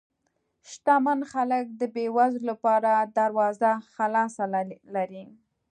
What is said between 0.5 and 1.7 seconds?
شتمن خلک